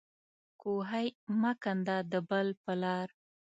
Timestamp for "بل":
2.29-2.47